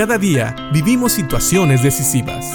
[0.00, 2.46] Cada día vivimos situaciones decisivas.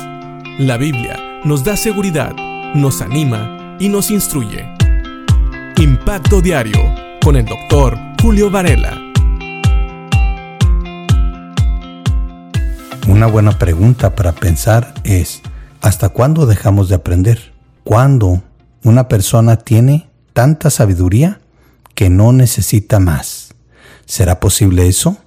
[0.57, 2.33] La Biblia nos da seguridad,
[2.73, 4.65] nos anima y nos instruye.
[5.78, 6.79] Impacto Diario
[7.23, 9.00] con el doctor Julio Varela.
[13.08, 15.43] Una buena pregunta para pensar es,
[15.82, 17.54] ¿hasta cuándo dejamos de aprender?
[17.84, 18.41] ¿Cuándo
[18.84, 21.41] una persona tiene tanta sabiduría
[21.93, 23.54] que no necesita más?
[24.07, 25.18] ¿Será posible eso?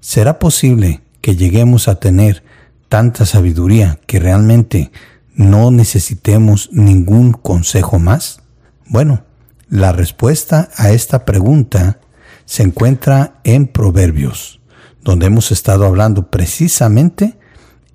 [0.00, 2.44] ¿Será posible que lleguemos a tener
[2.90, 4.92] tanta sabiduría que realmente
[5.34, 8.42] no necesitemos ningún consejo más?
[8.86, 9.24] Bueno,
[9.70, 12.00] la respuesta a esta pregunta
[12.44, 14.60] se encuentra en Proverbios,
[15.02, 17.38] donde hemos estado hablando precisamente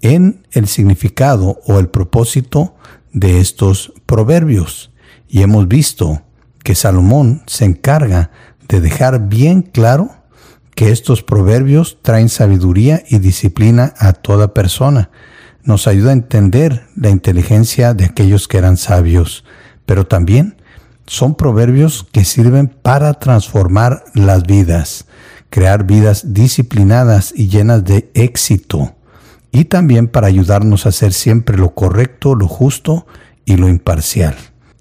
[0.02, 2.76] en el significado o el propósito
[3.14, 4.92] de estos proverbios.
[5.28, 6.24] Y hemos visto
[6.64, 8.32] que Salomón se encarga
[8.68, 10.10] de dejar bien claro
[10.78, 15.10] que estos proverbios traen sabiduría y disciplina a toda persona.
[15.64, 19.44] Nos ayuda a entender la inteligencia de aquellos que eran sabios,
[19.88, 20.62] pero también
[21.08, 25.08] son proverbios que sirven para transformar las vidas,
[25.50, 28.94] crear vidas disciplinadas y llenas de éxito,
[29.52, 33.08] y también para ayudarnos a hacer siempre lo correcto, lo justo
[33.46, 34.36] y lo imparcial.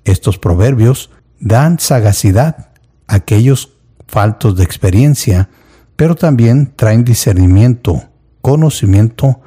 [0.05, 1.09] Estos proverbios
[1.41, 2.69] dan sagacidad
[3.07, 3.71] a aquellos
[4.07, 5.49] faltos de experiencia,
[5.97, 8.05] pero también traen discernimiento,
[8.41, 9.41] conocimiento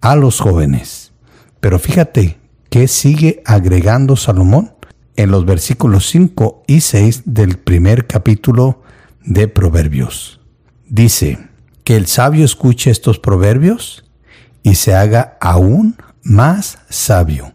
[0.00, 1.12] a los jóvenes.
[1.60, 2.38] Pero fíjate
[2.70, 4.72] que sigue agregando Salomón
[5.16, 8.82] en los versículos 5 y 6 del primer capítulo
[9.24, 10.40] de Proverbios.
[10.88, 11.38] Dice,
[11.86, 14.04] que el sabio escuche estos proverbios
[14.64, 17.52] y se haga aún más sabio,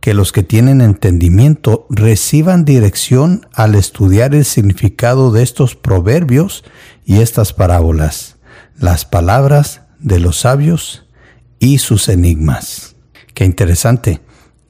[0.00, 6.64] que los que tienen entendimiento reciban dirección al estudiar el significado de estos proverbios
[7.06, 8.36] y estas parábolas,
[8.76, 11.06] las palabras de los sabios
[11.58, 12.96] y sus enigmas.
[13.32, 14.20] Qué interesante.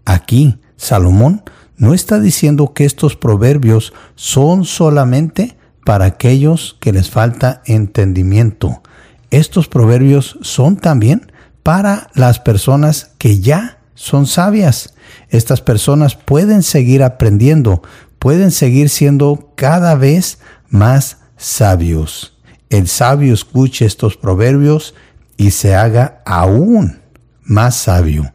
[0.05, 1.43] Aquí Salomón
[1.77, 8.83] no está diciendo que estos proverbios son solamente para aquellos que les falta entendimiento.
[9.31, 11.33] Estos proverbios son también
[11.63, 14.95] para las personas que ya son sabias.
[15.31, 17.83] Estas personas pueden seguir aprendiendo,
[18.19, 20.39] pueden seguir siendo cada vez
[20.69, 22.37] más sabios.
[22.71, 24.95] El sabio escuche estos proverbios
[25.37, 26.99] y se haga aún
[27.43, 28.33] más sabio.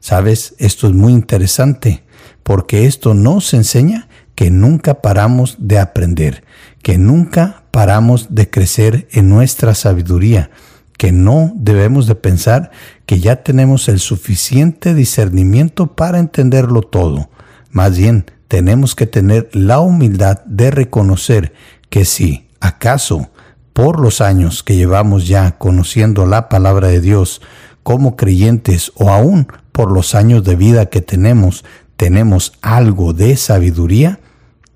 [0.00, 2.04] Sabes, esto es muy interesante
[2.42, 6.44] porque esto nos enseña que nunca paramos de aprender,
[6.82, 10.50] que nunca paramos de crecer en nuestra sabiduría,
[10.98, 12.70] que no debemos de pensar
[13.06, 17.30] que ya tenemos el suficiente discernimiento para entenderlo todo.
[17.70, 21.52] Más bien, tenemos que tener la humildad de reconocer
[21.90, 23.30] que si acaso
[23.72, 27.42] por los años que llevamos ya conociendo la palabra de Dios
[27.82, 31.64] como creyentes o aún por los años de vida que tenemos,
[31.96, 34.20] tenemos algo de sabiduría,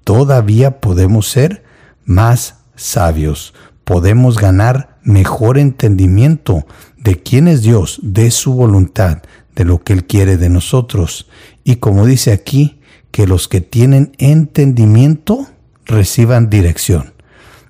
[0.05, 1.65] todavía podemos ser
[2.05, 3.55] más sabios,
[3.85, 6.67] podemos ganar mejor entendimiento
[6.99, 9.23] de quién es Dios, de su voluntad,
[9.55, 11.29] de lo que Él quiere de nosotros.
[11.65, 15.47] Y como dice aquí, que los que tienen entendimiento
[15.87, 17.15] reciban dirección.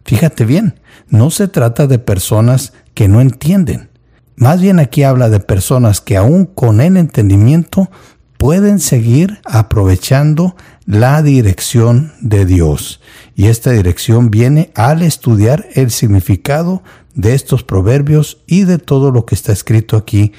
[0.08, 0.80] Fíjate bien,
[1.10, 3.90] no se trata de personas que no entienden.
[4.36, 7.90] Más bien aquí habla de personas que aún con el entendimiento
[8.38, 13.02] pueden seguir aprovechando la dirección de Dios.
[13.36, 16.82] Y esta dirección viene al estudiar el significado
[17.14, 20.32] de estos proverbios y de todo lo que está escrito aquí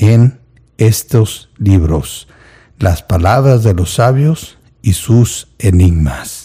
[0.00, 0.40] en
[0.78, 2.26] estos libros.
[2.76, 6.41] Las palabras de los sabios y sus enigmas.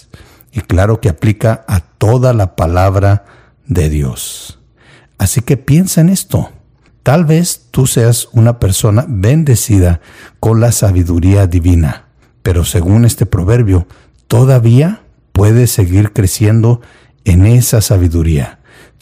[0.58, 3.26] Y claro que aplica a toda la palabra
[3.68, 4.60] de Dios.
[5.20, 6.50] Así que piensa en esto.
[7.04, 10.02] Tal vez tú seas una persona bendecida
[10.40, 12.08] con la sabiduría divina,
[12.42, 13.86] pero según este proverbio,
[14.28, 16.82] todavía puedes seguir creciendo
[17.24, 18.58] en esa sabiduría.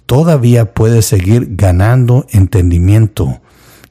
[0.07, 3.39] Todavía puedes seguir ganando entendimiento.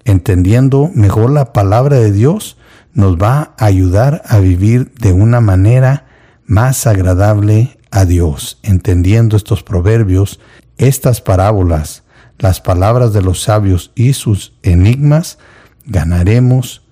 [0.05, 2.59] Entendiendo mejor la palabra de Dios
[2.93, 6.04] nos va a ayudar a vivir de una manera
[6.47, 10.41] más agradable a Dios, entendiendo estos proverbios,
[10.79, 12.03] estas parábolas,
[12.39, 15.39] las palabras de los sabios y sus enigmas,
[15.87, 16.83] ganaremos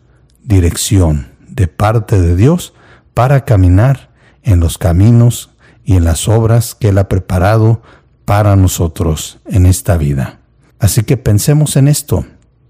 [0.45, 2.75] dirección de parte de Dios
[3.15, 4.11] para caminar
[4.43, 5.51] en los caminos
[5.85, 7.83] y en las obras que Él ha preparado
[8.25, 10.41] para nosotros en esta vida.
[10.79, 12.25] Así que pensemos en esto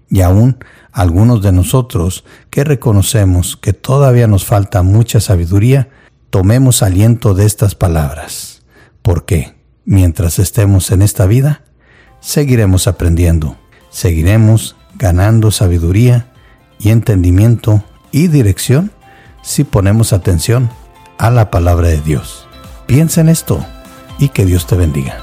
[0.09, 0.57] y aún
[0.91, 5.89] algunos de nosotros que reconocemos que todavía nos falta mucha sabiduría,
[6.33, 8.63] tomemos aliento de estas palabras,
[9.03, 9.53] porque
[9.85, 11.61] mientras estemos en esta vida,
[12.21, 13.55] seguiremos aprendiendo,
[13.91, 16.33] Seguiremos ganando sabiduría
[16.79, 18.91] y entendimiento y dirección
[19.43, 20.71] si ponemos atención
[21.19, 22.47] a la palabra de Dios.
[22.87, 23.63] Piensa en esto
[24.17, 25.22] y que Dios te bendiga.